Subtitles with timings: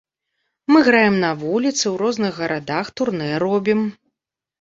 [0.71, 3.85] Мы граем на вуліцы, у розных гарадах турнэ робім.